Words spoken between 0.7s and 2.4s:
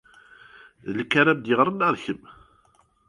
D nekk ara am-d-yeɣren neɣ d kemm?